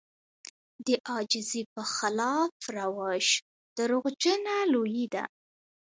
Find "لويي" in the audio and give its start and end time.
4.73-5.05